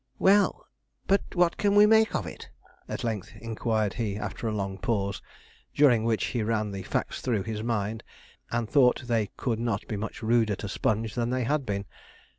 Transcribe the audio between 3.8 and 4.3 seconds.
he,